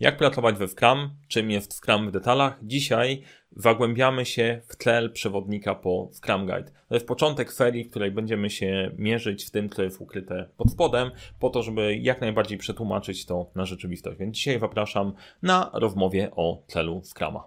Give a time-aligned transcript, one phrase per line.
[0.00, 1.10] Jak pracować we Scrum?
[1.28, 2.58] Czym jest Scrum w detalach?
[2.62, 3.22] Dzisiaj
[3.56, 6.70] zagłębiamy się w tlel przewodnika po Scrum Guide.
[6.88, 10.70] To jest początek serii, w której będziemy się mierzyć w tym, co jest ukryte pod
[10.70, 14.18] spodem, po to, żeby jak najbardziej przetłumaczyć to na rzeczywistość.
[14.18, 17.44] Więc dzisiaj zapraszam na rozmowie o tlelu Scruma.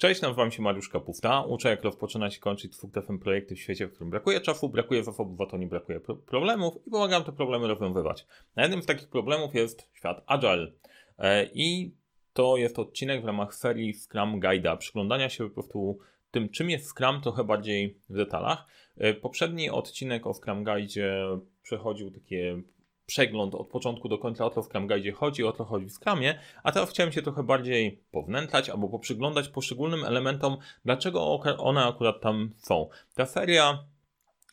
[0.00, 1.42] Cześć, nazywam się Mariusz Kapufta.
[1.42, 5.02] Uczę, jak rozpoczynać i kończyć twórcem projekty w świecie, w którym brakuje czasu, brakuje
[5.50, 8.26] to nie brakuje pro problemów i pomagam te problemy rozwiązywać.
[8.56, 10.72] A jednym z takich problemów jest świat Agile.
[11.18, 11.94] E, I
[12.32, 15.98] to jest odcinek w ramach serii Scrum Guide'a, przyglądania się po prostu
[16.30, 18.66] tym, czym jest Scrum, trochę bardziej w detalach.
[18.96, 22.62] E, poprzedni odcinek o Scrum Guide'zie przechodził takie
[23.10, 25.92] przegląd od początku do końca o co w Scrum Guide chodzi, o co chodzi w
[25.92, 32.20] Scrumie, a teraz chciałem się trochę bardziej pownętlać albo poprzyglądać poszczególnym elementom, dlaczego one akurat
[32.20, 32.88] tam są.
[33.14, 33.84] Ta seria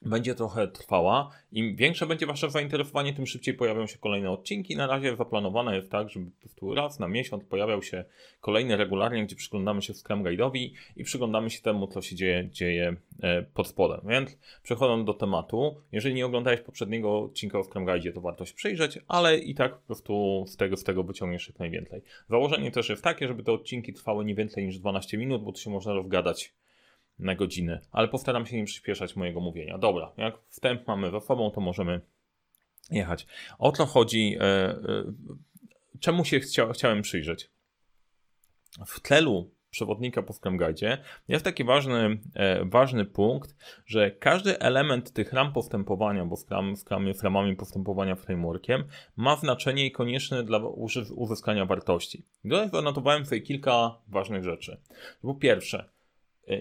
[0.02, 1.30] będzie trochę trwała.
[1.52, 4.76] Im większe będzie Wasze zainteresowanie, tym szybciej pojawią się kolejne odcinki.
[4.76, 8.06] Na razie zaplanowane jest tak, żeby po prostu raz na miesiąc pojawiał się
[8.42, 12.96] kolejny regularnie, gdzie przyglądamy się Scrum Guide'owi i przyglądamy się temu, co się dzieje, dzieje
[13.22, 14.02] e, pod spodem.
[14.08, 18.54] Więc przechodząc do tematu, jeżeli nie oglądałeś poprzedniego odcinka o Scrum Guide, to warto się
[18.54, 22.02] przyjrzeć, ale i tak po prostu z tego, z tego wyciągniesz jak najwięcej.
[22.30, 25.60] Założenie też jest takie, żeby te odcinki trwały nie więcej niż 12 minut, bo tu
[25.60, 26.54] się można rozgadać
[27.20, 29.78] na godzinę, ale postaram się nie przyspieszać mojego mówienia.
[29.78, 32.02] Dobra, jak wstęp mamy za sobą, to możemy
[32.92, 33.28] jechać.
[33.60, 34.38] O co chodzi?
[34.40, 34.78] E, e,
[36.00, 37.50] czemu się chcia, chciałem przyjrzeć?
[38.88, 45.14] W tlelu przewodnika po Scrum Guide jest taki ważny, e, ważny punkt, że każdy element
[45.14, 48.84] tych ram postępowania, bo Scrum, Scrum jest ramami postępowania frameworkiem,
[49.16, 50.60] ma znaczenie i konieczne dla
[51.16, 52.26] uzyskania wartości.
[52.44, 54.82] Tutaj zanotowałem sobie kilka ważnych rzeczy.
[55.22, 55.90] Po pierwsze,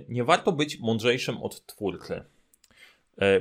[0.08, 2.24] nie warto być mądrzejszym od twórcy.
[3.20, 3.40] E,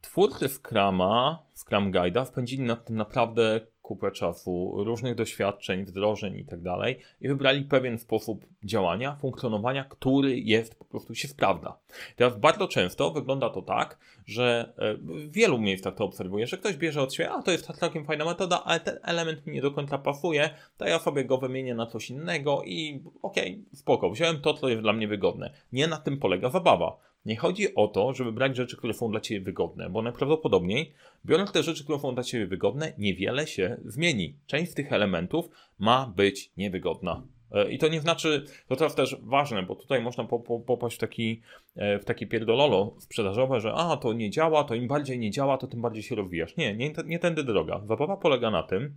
[0.00, 6.62] twórcy Scrama, Scrum Guide'a wpędzili nad tym naprawdę kupę czasu, różnych doświadczeń, wdrożeń i tak
[6.62, 11.78] dalej i wybrali pewien sposób działania, funkcjonowania, który jest po prostu się sprawdza.
[12.16, 16.76] Teraz bardzo często wygląda to tak, że e, w wielu miejscach to obserwuję, że ktoś
[16.76, 19.70] bierze od siebie, a to jest całkiem fajna metoda, ale ten element mi nie do
[19.70, 24.40] końca pasuje, to ja sobie go wymienię na coś innego i okej, okay, spoko, wziąłem
[24.40, 25.50] to, co jest dla mnie wygodne.
[25.72, 26.96] Nie na tym polega zabawa.
[27.26, 30.92] Nie chodzi o to, żeby brać rzeczy, które są dla Ciebie wygodne, bo najprawdopodobniej,
[31.24, 34.34] biorąc te rzeczy, które są dla Ciebie wygodne, niewiele się zmieni.
[34.46, 35.48] Część z tych elementów
[35.78, 37.22] ma być niewygodna.
[37.52, 40.96] E, I to nie znaczy, to teraz też ważne, bo tutaj można po, po, popaść
[40.96, 41.42] w taki,
[41.76, 45.58] e, w taki pierdololo sprzedażowe, że a, to nie działa, to im bardziej nie działa,
[45.58, 46.56] to tym bardziej się rozwijasz.
[46.56, 47.80] Nie, nie, nie tędy droga.
[47.84, 48.94] Zabawa polega na tym,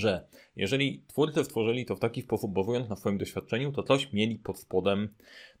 [0.00, 0.26] że
[0.56, 4.58] jeżeli twórcy stworzyli to w taki sposób, bazując na swoim doświadczeniu, to coś mieli pod
[4.58, 5.08] spodem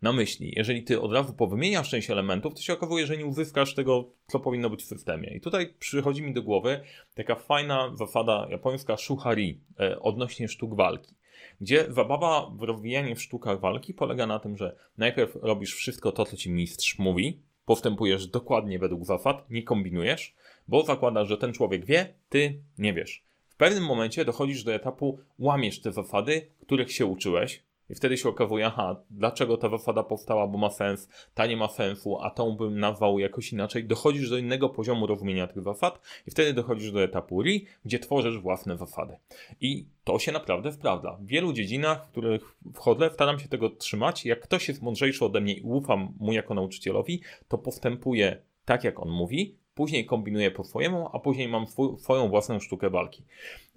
[0.02, 0.52] na myśli.
[0.56, 4.40] Jeżeli ty od razu powymieniasz część elementów, to się okazuje, że nie uzyskasz tego, co
[4.40, 5.34] powinno być w systemie.
[5.36, 6.80] I tutaj przychodzi mi do głowy
[7.14, 11.14] taka fajna zasada japońska shuhari e, odnośnie sztuk walki.
[11.60, 16.24] Gdzie zabawa w rozwijanie w sztukach walki polega na tym, że najpierw robisz wszystko to,
[16.24, 20.34] co ci mistrz mówi, postępujesz dokładnie według zasad, nie kombinujesz,
[20.68, 23.25] bo zakładasz, że ten człowiek wie, ty nie wiesz.
[23.56, 28.28] W pewnym momencie dochodzisz do etapu, łamiesz te zasady, których się uczyłeś, i wtedy się
[28.28, 32.56] okazuje, aha, dlaczego ta zasada powstała, bo ma sens, ta nie ma sensu, a tą
[32.56, 33.84] bym nazwał jakoś inaczej.
[33.84, 38.38] Dochodzisz do innego poziomu rozumienia tych zasad i wtedy dochodzisz do etapu RI, gdzie tworzysz
[38.38, 39.16] własne zasady.
[39.60, 41.18] I to się naprawdę sprawdza.
[41.20, 44.26] W wielu dziedzinach, w których wchodzę, staram się tego trzymać.
[44.26, 49.00] Jak ktoś jest mądrzejszy ode mnie i ufam mu jako nauczycielowi, to postępuje tak, jak
[49.00, 51.66] on mówi, później kombinuję po swojemu, a później mam
[51.98, 53.22] swoją własną sztukę walki.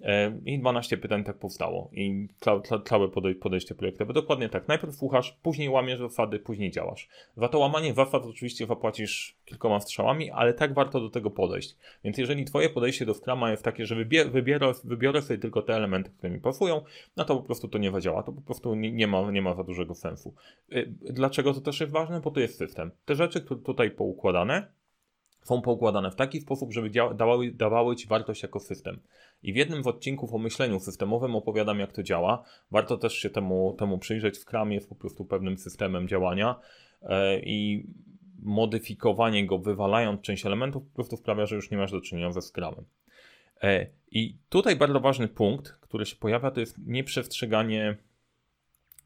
[0.02, 1.90] E, I 12 pytań tak powstało.
[1.92, 2.28] I
[2.84, 3.08] całe
[3.40, 4.12] podejście projektowe.
[4.12, 4.68] Dokładnie tak.
[4.68, 7.08] Najpierw słuchasz, później łamiesz zasady, później działasz.
[7.36, 11.76] Za to łamanie zasad oczywiście zapłacisz kilkoma strzałami, ale tak warto do tego podejść.
[12.04, 13.94] Więc jeżeli twoje podejście do Scrama jest takie, że
[14.30, 16.80] wybiorę, wybiorę sobie tylko te elementy, które mi pasują,
[17.16, 18.22] no to po prostu to nie zadziała.
[18.22, 20.34] To po prostu nie, nie, ma, nie ma za dużego sensu.
[20.72, 22.20] E, dlaczego to też jest ważne?
[22.20, 22.90] Bo to jest system.
[23.04, 24.79] Te rzeczy, które tutaj poukładane,
[25.50, 29.00] są poukładane w taki sposób, żeby dawały, dawały Ci wartość jako system.
[29.42, 32.44] I w jednym z odcinków o myśleniu systemowym opowiadam, jak to działa.
[32.70, 34.36] Warto też się temu, temu przyjrzeć.
[34.38, 36.60] Scrum jest po prostu pewnym systemem działania
[37.02, 37.86] e, i
[38.42, 42.42] modyfikowanie go, wywalając część elementów, po prostu sprawia, że już nie masz do czynienia ze
[42.42, 42.84] Scrumem.
[43.62, 47.96] E, I tutaj bardzo ważny punkt, który się pojawia, to jest nieprzestrzeganie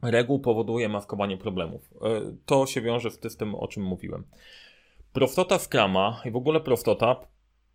[0.03, 1.91] reguł powoduje maskowanie problemów.
[2.03, 4.25] E, to się wiąże z tym, o czym mówiłem.
[5.15, 7.17] Prostota Scrama i w ogóle prostota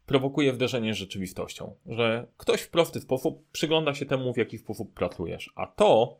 [0.06, 4.94] prowokuje wderzenie z rzeczywistością, że ktoś w prosty sposób przygląda się temu, w jaki sposób
[4.94, 6.20] pracujesz, a to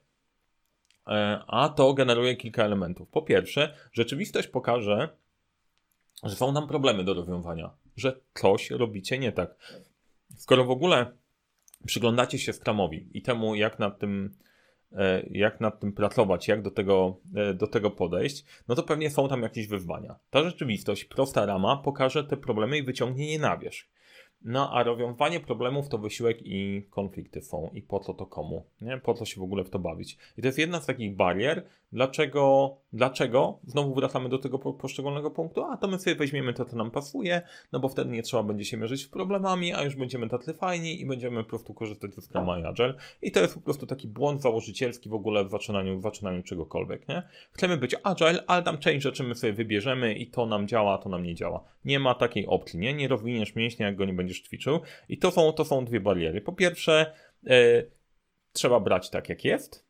[1.08, 3.10] e, a to generuje kilka elementów.
[3.10, 5.10] Po pierwsze, rzeczywistość pokaże,
[6.24, 9.56] że są nam problemy do rozwiązania, że coś robicie nie tak.
[10.36, 11.12] Skoro w ogóle
[11.86, 14.38] przyglądacie się Scrumowi i temu, jak nad tym,
[15.32, 19.30] jak nad tym pracować, jak do tego, e, do tego podejść, no to pewnie są
[19.30, 20.16] tam jakieś wyzwania.
[20.30, 23.88] Ta rzeczywistość, prosta rama pokaże te problemy i wyciągnie je na wierzch.
[24.42, 27.70] No a rozwiązanie problemów to wysiłek i konflikty są.
[27.74, 28.66] I po co to komu?
[28.82, 28.98] Nie?
[28.98, 30.18] Po co się w ogóle w to bawić?
[30.38, 33.60] I to jest jedna z takich barier, Dlaczego, dlaczego?
[33.64, 37.42] Znowu wracamy do tego poszczególnego punktu, a to my sobie weźmiemy to, co nam pasuje,
[37.72, 41.02] no bo wtedy nie trzeba będzie się mierzyć z problemami, a już będziemy tacy fajni
[41.02, 42.94] i będziemy po prostu korzystać ze Scruma i Agile.
[43.22, 47.08] I to jest po prostu taki błąd założycielski w ogóle w zaczynaniu, w zaczynaniu czegokolwiek,
[47.08, 47.24] nie?
[47.52, 50.98] Chcemy być Agile, ale tam część rzeczy my sobie wybierzemy i to nam działa, a
[50.98, 51.64] to nam nie działa.
[51.86, 52.94] Nie ma takiej opcji, nie?
[52.94, 54.80] Nie rozwiniesz mięśnia, jak go nie będziesz ćwiczył.
[55.10, 56.42] I to są, to są dwie bariery.
[56.42, 57.14] Po pierwsze,
[57.44, 57.92] yy,
[58.54, 59.89] trzeba brać tak, jak jest,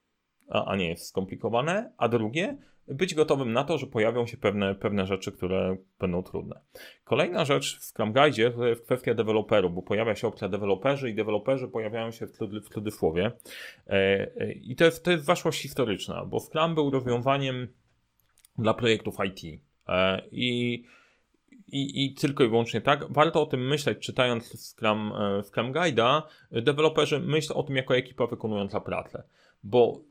[0.49, 2.57] a, nie jest skomplikowane, a drugie,
[2.89, 6.59] być gotowym na to, że pojawią się pewne, pewne rzeczy, które będą trudne.
[7.03, 11.15] Kolejna rzecz w Scrum Guide to jest kwestia deweloperów, bo pojawia się opcja deweloperzy i
[11.15, 13.31] deweloperzy pojawiają się w, w cudzysłowie.
[13.87, 13.91] E,
[14.37, 17.67] e, I to jest, to jest waszłość historyczna, bo Scrum był rozwiązaniem
[18.57, 19.61] dla projektów IT.
[19.87, 20.83] E, I
[21.71, 23.13] i, i tylko i wyłącznie tak.
[23.13, 25.13] Warto o tym myśleć, czytając Scrum,
[25.43, 26.21] Scrum Guide'a.
[26.51, 29.23] Deweloperzy myślą o tym jako ekipa wykonująca pracę
[29.63, 30.01] bo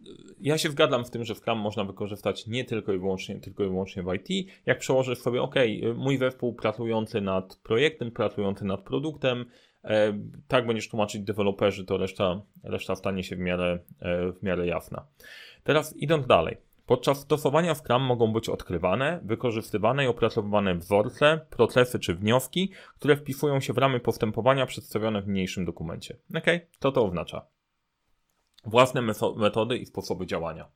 [0.41, 3.69] ja się zgadzam w tym, że Scrum można wykorzystać nie tylko i wyłącznie, tylko i
[3.69, 4.51] wyłącznie w IT.
[4.67, 5.55] Jak przełożysz sobie, ok,
[5.97, 9.45] mój zespół pracujący nad projektem, pracujący nad produktem,
[9.85, 10.19] e,
[10.49, 15.07] tak będziesz tłumaczyć deweloperzy, to reszta, reszta stanie się w miarę, e, w miarę jasna.
[15.65, 16.57] Teraz idąc dalej.
[16.87, 23.61] Podczas stosowania Scrum mogą być odkrywane, wykorzystywane i opracowywane wzorce, procesy czy wnioski, które wpisują
[23.61, 26.17] się w ramy postępowania przedstawione w mniejszym dokumencie.
[26.35, 26.47] Ok,
[26.81, 27.58] co to oznacza?
[28.65, 29.03] Własne
[29.37, 30.69] metody i sposoby działania.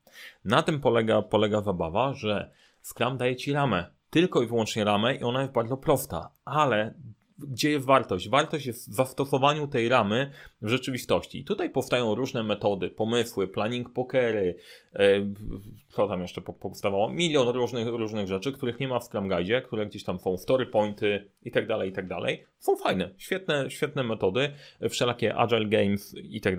[0.45, 2.51] Na tym polega, polega zabawa, że
[2.83, 6.95] Scrum daje ci ramę, tylko i wyłącznie ramę i ona jest bardzo prosta, ale
[7.39, 8.29] gdzie jest wartość?
[8.29, 10.31] Wartość jest w zastosowaniu tej ramy
[10.63, 11.41] w rzeczywistości.
[11.41, 14.57] I tutaj powstają różne metody, pomysły, planning pokery,
[14.95, 15.35] e,
[15.89, 17.09] co tam jeszcze powstawało?
[17.09, 20.67] Milion różnych, różnych rzeczy, których nie ma w Scrum Guide, które gdzieś tam są, story
[20.67, 22.07] pointy i tak dalej, i tak.
[22.59, 24.53] Są fajne, świetne, świetne metody,
[24.91, 26.57] wszelakie agile games i tak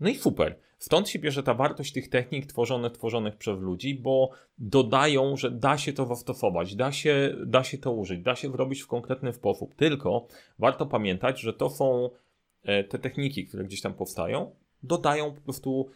[0.00, 0.58] no i super.
[0.78, 5.78] Stąd się bierze ta wartość tych technik tworzonych, tworzonych przez ludzi, bo dodają, że da
[5.78, 9.74] się to zastosować, da się, da się to użyć, da się zrobić w konkretny sposób.
[9.74, 10.26] Tylko
[10.58, 12.10] warto pamiętać, że to są
[12.62, 15.90] e, te techniki, które gdzieś tam powstają, dodają po prostu,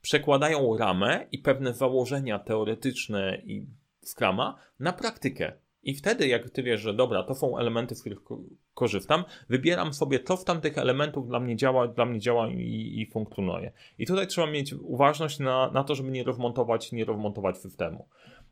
[0.00, 3.66] przekładają ramę i pewne założenia teoretyczne i
[4.02, 5.52] skrama na praktykę.
[5.82, 8.18] I wtedy, jak ty wiesz, że dobra, to są elementy, z których
[8.74, 13.06] korzystam, wybieram sobie, co w tamtych elementów dla mnie działa, dla mnie działa i, i
[13.12, 13.72] funkcjonuje.
[13.98, 18.08] I tutaj trzeba mieć uważność na, na to, żeby nie rozmontować, nie rozmontować systemu.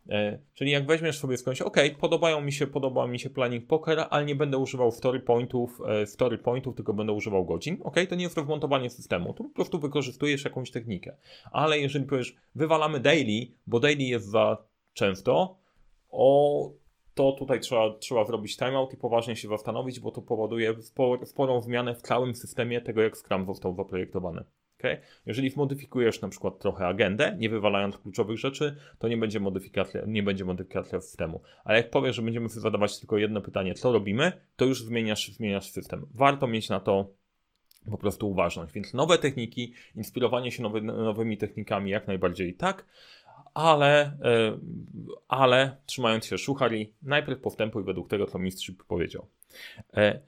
[0.08, 4.06] E, czyli jak weźmiesz sobie skądś, ok, podobają mi się, podoba mi się planning poker,
[4.10, 8.14] ale nie będę używał story pointów, e, story pointów, tylko będę używał godzin, ok, to
[8.14, 11.16] nie jest rozmontowanie systemu, to po prostu wykorzystujesz jakąś technikę.
[11.52, 14.56] Ale jeżeli powiesz, wywalamy daily, bo daily jest za
[14.94, 15.58] często,
[16.10, 16.70] o
[17.18, 20.74] to tutaj trzeba, trzeba zrobić timeout i poważnie się zastanowić, bo to powoduje
[21.24, 24.44] sporą zmianę w całym systemie tego, jak Scrum został zaprojektowany.
[24.78, 25.00] Okay?
[25.26, 30.22] Jeżeli zmodyfikujesz na przykład trochę agendę, nie wywalając kluczowych rzeczy, to nie będzie modyfikacja, nie
[30.22, 31.40] będzie modyfikacja systemu.
[31.64, 35.70] Ale jak powiesz, że będziemy zadawać tylko jedno pytanie, co robimy, to już zmieniasz, zmieniasz
[35.70, 36.06] system.
[36.14, 37.10] Warto mieć na to
[37.90, 38.72] po prostu uważność.
[38.72, 42.87] Więc nowe techniki, inspirowanie się nowy, nowymi technikami jak najbardziej tak,
[43.58, 44.58] ale, e,
[45.28, 49.26] ale trzymając się szuchari, najpierw postępuj według tego, co mistrz powiedział.
[49.96, 50.20] E,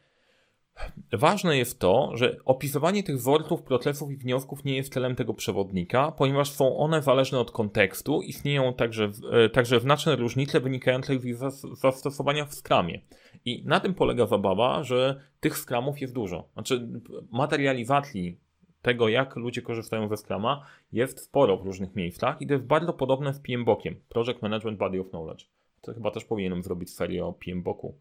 [1.12, 6.12] ważne jest to, że opisywanie tych wzorców, procesów i wniosków nie jest celem tego przewodnika,
[6.12, 11.36] ponieważ są one zależne od kontekstu, istnieją także, e, także znaczne różnice wynikające z ich
[11.72, 13.00] zastosowania w skramie.
[13.44, 16.48] I na tym polega zabawa, że tych skramów jest dużo.
[16.52, 16.88] Znaczy
[17.30, 18.38] materializacji
[18.82, 22.92] tego, jak ludzie korzystają ze Scrama, jest sporo w różnych miejscach i to jest bardzo
[22.92, 25.44] podobne z PMBOKiem, Project Management Body of Knowledge.
[25.80, 27.94] To chyba też powinienem zrobić serię o PMBOKu.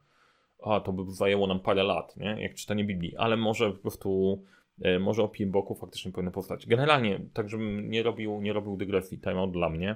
[0.63, 2.41] A, to by zajęło nam parę lat, nie?
[2.41, 4.41] jak czytanie Biblii, ale może po prostu,
[4.81, 6.67] e, może o PMBOKu faktycznie powinno powstać.
[6.67, 9.95] Generalnie, tak żebym nie robił, nie robił dygresji, timeout dla mnie.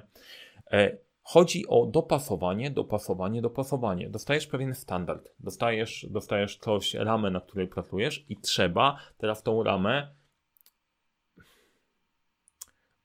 [0.72, 4.08] E, chodzi o dopasowanie, dopasowanie, dopasowanie.
[4.08, 10.08] Dostajesz pewien standard, dostajesz, dostajesz coś, ramę, na której pracujesz i trzeba teraz tą ramę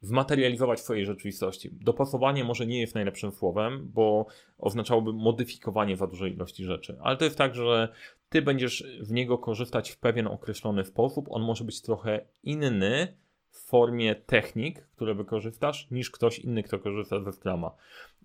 [0.01, 1.69] zmaterializować swojej rzeczywistości.
[1.71, 4.25] Dopasowanie może nie jest najlepszym słowem, bo
[4.57, 7.89] oznaczałoby modyfikowanie za dużej ilości rzeczy, ale to jest tak, że
[8.29, 11.25] ty będziesz w niego korzystać w pewien określony sposób.
[11.29, 13.17] On może być trochę inny
[13.51, 17.71] w formie technik, które wykorzystasz, niż ktoś inny, kto korzysta ze Scrama.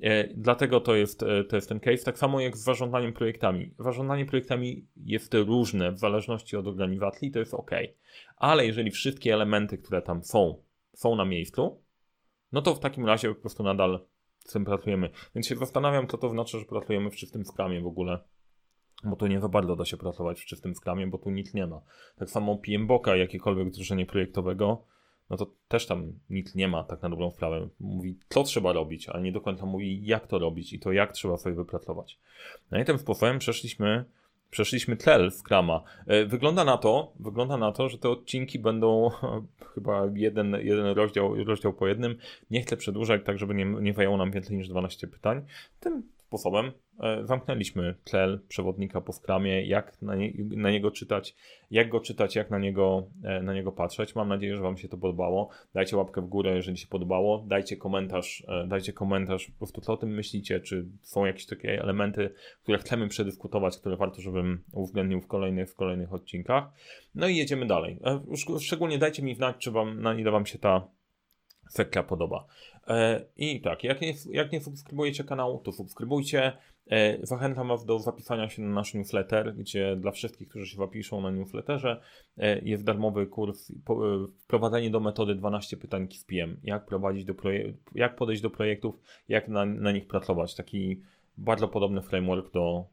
[0.00, 2.04] E, dlatego to jest, e, to jest ten case.
[2.04, 3.74] Tak samo jak z zarządzaniem projektami.
[3.78, 7.70] Zarządzanie projektami jest różne w zależności od organizacji, to jest ok.
[8.36, 10.62] Ale jeżeli wszystkie elementy, które tam są,
[10.94, 11.82] są na miejscu,
[12.52, 14.06] no to w takim razie po prostu nadal
[14.38, 15.10] z tym pracujemy.
[15.34, 18.18] Więc się zastanawiam, co to znaczy, że pracujemy w czystym skramie w ogóle.
[19.04, 21.66] Bo tu nie za bardzo da się pracować w czystym skramie, bo tu nic nie
[21.66, 21.80] ma.
[22.16, 24.84] Tak samo PMBOKa, jakiekolwiek wdrożenie projektowego,
[25.30, 27.68] no to też tam nic nie ma tak na dobrą sprawę.
[27.80, 31.12] Mówi, co trzeba robić, ale nie do końca mówi, jak to robić i to jak
[31.12, 32.18] trzeba sobie wypracować.
[32.70, 34.04] No i tym sposobem przeszliśmy,
[34.54, 35.82] przeszliśmy tlel w Krama.
[36.06, 39.10] E, wygląda na to, wygląda na to, że te odcinki będą
[39.74, 42.16] chyba jeden, jeden rozdział, rozdział po jednym.
[42.50, 45.42] Nie chcę przedłużać tak, żeby nie, nie zajęło nam więcej niż 12 pytań.
[45.80, 46.02] Tym
[46.38, 51.36] sposobem e, zamknęliśmy tlel przewodnika po skramie, jak na, nie, na, niego czytać,
[51.70, 54.14] jak go czytać, jak na niego, e, na niego patrzeć.
[54.14, 55.48] Mam nadzieję, że Wam się to podobało.
[55.74, 57.44] Dajcie łapkę w górę, jeżeli się podobało.
[57.46, 61.82] Dajcie komentarz, e, dajcie komentarz po prostu, co o tym myślicie, czy są jakieś takie
[61.82, 62.30] elementy,
[62.62, 66.64] które chcemy przedyskutować, które warto, żebym uwzględnił w kolejnych, w kolejnych odcinkach.
[67.14, 67.98] No i jedziemy dalej.
[68.60, 70.88] Szczególnie dajcie mi znać, czy wam, na ile Wam się ta
[71.68, 72.46] sekcja podoba.
[72.88, 76.52] E, I tak, jak nie, jak nie subskrybujecie kanału, to subskrybujcie.
[76.90, 81.20] E, zachęcam Was do zapisania się na nasz newsletter, gdzie dla wszystkich, którzy się zapiszą
[81.20, 82.00] na newsletterze,
[82.38, 83.72] e, jest darmowy kurs
[84.38, 86.56] wprowadzenie do metody 12 pytań z PM.
[86.64, 87.34] Jak prowadzić do
[87.94, 90.54] jak podejść do projektów, jak na, na nich pracować.
[90.54, 91.00] Taki
[91.38, 92.84] bardzo podobny framework do,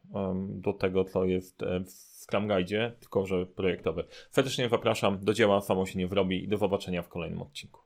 [0.48, 1.90] do tego, co jest w
[2.22, 4.04] Scrum Guide, tylko że projektowy.
[4.30, 7.82] Serdecznie zapraszam, do dzieła samo się nie wrobi i do zobaczenia w kolejnym odcinku.